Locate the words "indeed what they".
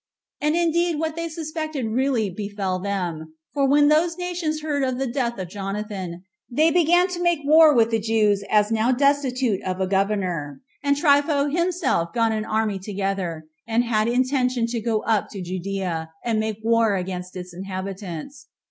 0.55-1.29